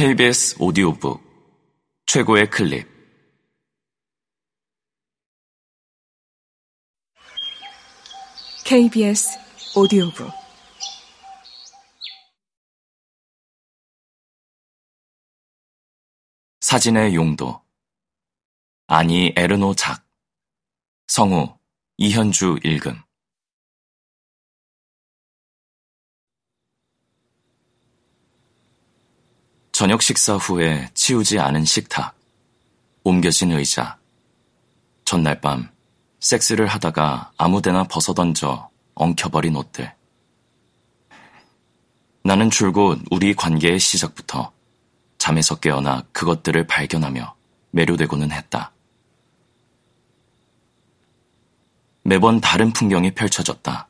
[0.00, 1.20] KBS 오디오북
[2.06, 2.88] 최고의 클립.
[8.64, 9.38] KBS
[9.76, 10.30] 오디오북.
[16.62, 17.60] 사진의 용도.
[18.86, 20.02] 아니 에르노 작.
[21.08, 21.58] 성우
[21.98, 23.02] 이현주 읽음
[29.80, 32.14] 저녁 식사 후에 치우지 않은 식탁,
[33.02, 33.96] 옮겨진 의자.
[35.06, 35.70] 전날 밤
[36.20, 39.90] 섹스를 하다가 아무데나 벗어던져 엉켜버린 옷들.
[42.22, 44.52] 나는 줄곧 우리 관계의 시작부터
[45.16, 47.34] 잠에서 깨어나 그것들을 발견하며
[47.70, 48.72] 매료되고는 했다.
[52.02, 53.88] 매번 다른 풍경이 펼쳐졌다.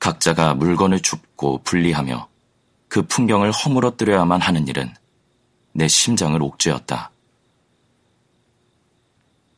[0.00, 2.31] 각자가 물건을 줍고 분리하며
[2.92, 4.94] 그 풍경을 허물어뜨려야만 하는 일은
[5.72, 7.10] 내 심장을 옥죄었다.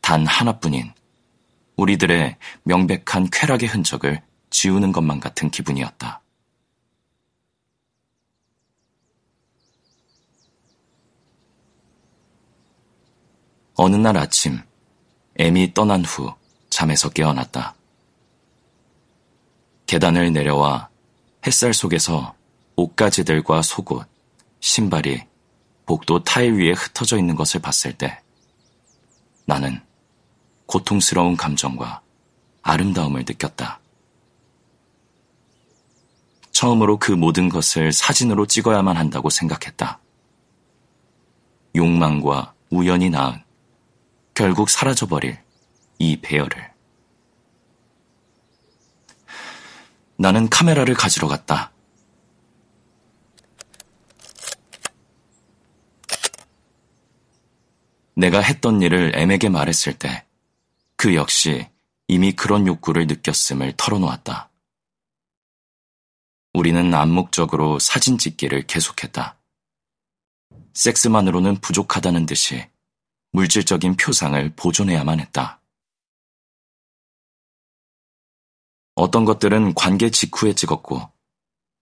[0.00, 0.92] 단 하나뿐인
[1.76, 6.20] 우리들의 명백한 쾌락의 흔적을 지우는 것만 같은 기분이었다.
[13.76, 14.60] 어느 날 아침,
[15.38, 16.34] 애미 떠난 후
[16.68, 17.76] 잠에서 깨어났다.
[19.86, 20.88] 계단을 내려와
[21.46, 22.39] 햇살 속에서
[22.80, 24.08] 옷가지들과 속옷,
[24.60, 25.24] 신발이
[25.84, 28.20] 복도 타일 위에 흩어져 있는 것을 봤을 때
[29.44, 29.80] 나는
[30.66, 32.00] 고통스러운 감정과
[32.62, 33.80] 아름다움을 느꼈다.
[36.52, 40.00] 처음으로 그 모든 것을 사진으로 찍어야만 한다고 생각했다.
[41.74, 43.42] 욕망과 우연히 낳은
[44.34, 45.38] 결국 사라져버릴
[45.98, 46.70] 이 배열을.
[50.16, 51.72] 나는 카메라를 가지러 갔다.
[58.20, 60.30] 내가 했던 일을 M에게 말했을 때
[61.02, 61.66] 그 역시
[62.08, 64.50] 이미 그런 욕구를 느꼈음을 털어놓았다.
[66.52, 69.38] 우리는 암묵적으로 사진 찍기를 계속했다.
[70.74, 72.68] 섹스만으로는 부족하다는 듯이
[73.32, 75.62] 물질적인 표상을 보존해야만 했다.
[78.96, 81.10] 어떤 것들은 관계 직후에 찍었고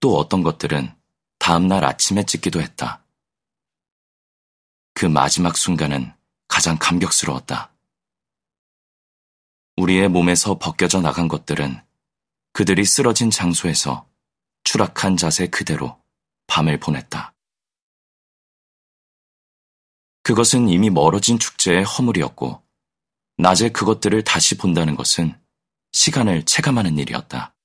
[0.00, 0.96] 또 어떤 것들은
[1.38, 3.04] 다음날 아침에 찍기도 했다.
[4.94, 6.14] 그 마지막 순간은
[6.52, 7.72] 가장 감격스러웠다.
[9.78, 11.82] 우리의 몸에서 벗겨져 나간 것들은
[12.52, 14.06] 그들이 쓰러진 장소에서
[14.62, 15.98] 추락한 자세 그대로
[16.48, 17.34] 밤을 보냈다.
[20.24, 22.62] 그것은 이미 멀어진 축제의 허물이었고,
[23.38, 25.40] 낮에 그것들을 다시 본다는 것은
[25.92, 27.56] 시간을 체감하는 일이었다.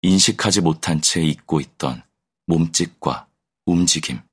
[0.00, 2.02] 인식하지 못한 채 잊고 있던
[2.46, 3.28] 몸짓과
[3.66, 4.29] 움직임.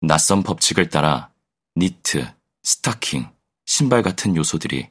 [0.00, 1.32] 낯선 법칙을 따라
[1.76, 2.32] 니트,
[2.62, 3.28] 스타킹,
[3.66, 4.90] 신발 같은 요소들이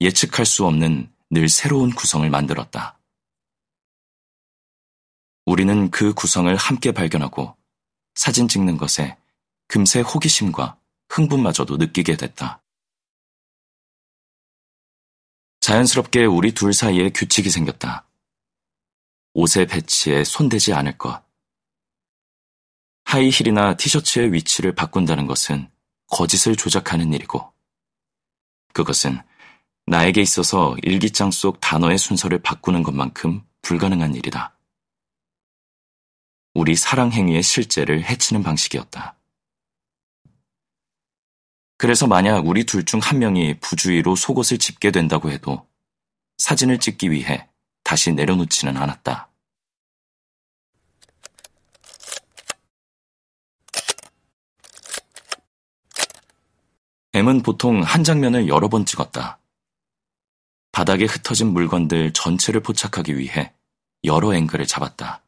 [0.00, 2.98] 예측할 수 없는 늘 새로운 구성을 만들었다.
[5.44, 7.56] 우리는 그 구성을 함께 발견하고
[8.14, 9.16] 사진 찍는 것에
[9.66, 10.78] 금세 호기심과
[11.08, 12.62] 흥분마저도 느끼게 됐다.
[15.60, 18.06] 자연스럽게 우리 둘 사이에 규칙이 생겼다.
[19.34, 21.27] 옷의 배치에 손대지 않을 것.
[23.08, 25.70] 하이힐이나 티셔츠의 위치를 바꾼다는 것은
[26.08, 27.54] 거짓을 조작하는 일이고,
[28.74, 29.22] 그것은
[29.86, 34.54] 나에게 있어서 일기장 속 단어의 순서를 바꾸는 것만큼 불가능한 일이다.
[36.52, 39.16] 우리 사랑 행위의 실제를 해치는 방식이었다.
[41.78, 45.66] 그래서 만약 우리 둘 중 한 명이 부주의로 속옷을 집게 된다고 해도
[46.36, 47.48] 사진을 찍기 위해
[47.84, 49.27] 다시 내려놓지는 않았다.
[57.18, 59.40] M은 보통 한 장면을 여러 번 찍었다.
[60.70, 63.52] 바닥에 흩어진 물건들 전체를 포착하기 위해
[64.04, 65.20] 여러 앵글을 잡았다.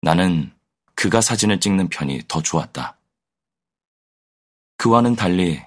[0.00, 0.50] 나는
[0.94, 2.96] 그가 사진을 찍는 편이 더 좋았다.
[4.78, 5.62] 그와는 달리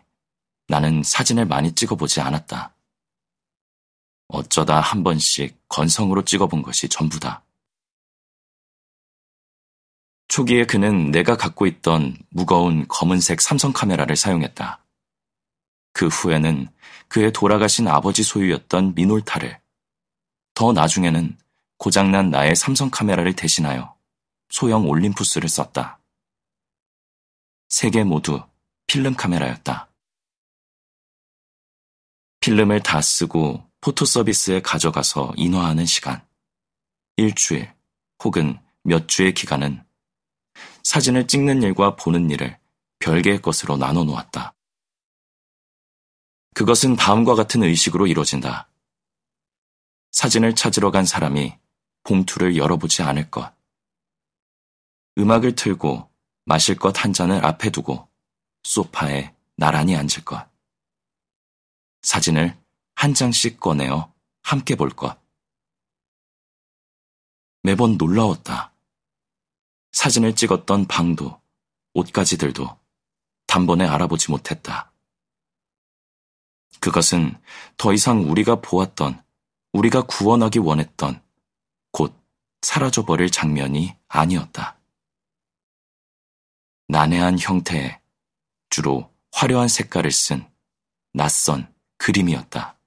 [0.68, 2.74] 나는 사진을 많이 찍어보지 않았다.
[4.30, 7.45] 어쩌다 한 번씩 건성으로 찍어본 것이 전부다.
[10.28, 14.84] 초기에 그는 내가 갖고 있던 무거운 검은색 삼성 카메라를 사용했다.
[15.94, 16.68] 그 후에는
[17.08, 19.60] 그의 돌아가신 아버지 소유였던 미놀타를,
[20.56, 21.38] 더 나중에는
[21.78, 23.96] 고장난 나의 삼성 카메라를 대신하여
[24.50, 26.00] 소형 올림푸스를 썼다.
[27.70, 28.42] 세 개 모두
[28.88, 29.90] 필름 카메라였다.
[32.40, 36.26] 필름을 다 쓰고 포토 서비스에 가져가서 인화하는 시간.
[37.18, 37.74] 일주일
[38.24, 39.85] 혹은 몇 주의 기간은
[40.86, 42.60] 사진을 찍는 일과 보는 일을
[43.00, 44.54] 별개의 것으로 나눠 놓았다.
[46.54, 48.70] 그것은 다음과 같은 의식으로 이루어진다.
[50.12, 51.58] 사진을 찾으러 간 사람이
[52.04, 53.52] 봉투를 열어보지 않을 것.
[55.18, 56.12] 음악을 틀고
[56.46, 58.08] 마실 것 한 잔을 앞에 두고
[58.62, 60.48] 소파에 나란히 앉을 것.
[62.04, 62.56] 사진을
[62.94, 65.20] 한 장씩 꺼내어 함께 볼 것.
[67.64, 68.75] 매번 놀라웠다.
[69.96, 71.42] 사진을 찍었던 방도,
[71.94, 72.78] 옷가지들도
[73.48, 74.92] 단번에 알아보지 못했다.
[76.82, 77.42] 그것은
[77.78, 79.24] 더 이상 우리가 보았던,
[79.72, 81.24] 우리가 구원하기 원했던,
[81.94, 82.14] 곧
[82.62, 84.78] 사라져버릴 장면이 아니었다.
[86.90, 88.02] 난해한 형태에
[88.70, 90.46] 주로 화려한 색깔을 쓴
[91.14, 92.78] 낯선 그림이었다.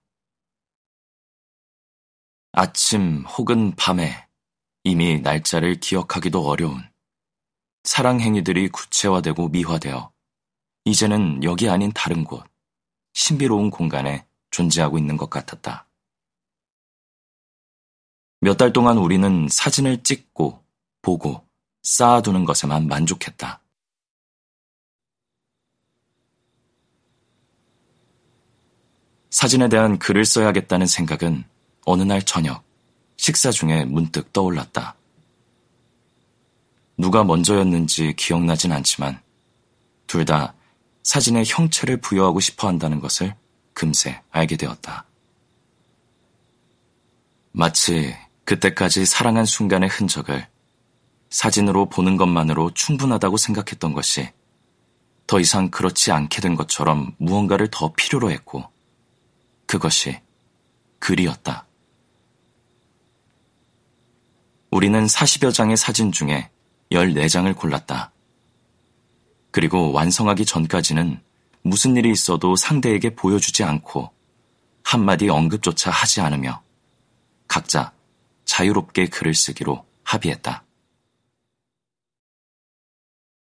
[2.52, 4.28] 아침 혹은 밤에
[4.84, 6.86] 이미 날짜를 기억하기도 어려운
[7.88, 10.12] 사랑 행위들이 구체화되고 미화되어
[10.84, 12.44] 이제는 여기 아닌 다른 곳,
[13.14, 15.88] 신비로운 공간에 존재하고 있는 것 같았다.
[18.40, 20.62] 몇 달 동안 우리는 사진을 찍고,
[21.00, 21.48] 보고,
[21.82, 23.62] 쌓아두는 것에만 만족했다.
[29.30, 31.42] 사진에 대한 글을 써야겠다는 생각은
[31.86, 32.62] 어느 날 저녁
[33.16, 34.97] 식사 중에 문득 떠올랐다.
[36.98, 39.22] 누가 먼저였는지 기억나진 않지만
[40.06, 40.54] 둘 다
[41.08, 43.34] 사진에 형체를 부여하고 싶어 한다는 것을
[43.72, 45.06] 금세 알게 되었다.
[47.52, 48.14] 마치
[48.44, 50.46] 그때까지 사랑한 순간의 흔적을
[51.30, 54.30] 사진으로 보는 것만으로 충분하다고 생각했던 것이
[55.26, 58.70] 더 이상 그렇지 않게 된 것처럼 무언가를 더 필요로 했고
[59.66, 60.20] 그것이
[60.98, 61.66] 글이었다.
[64.70, 66.50] 우리는 40여 장의 사진 중에
[66.92, 68.12] 14장을 골랐다.
[69.50, 71.20] 그리고 완성하기 전까지는
[71.62, 74.10] 무슨 일이 있어도 상대에게 보여주지 않고
[74.82, 76.62] 한마디 언급조차 하지 않으며
[77.46, 77.92] 각자
[78.44, 80.64] 자유롭게 글을 쓰기로 합의했다.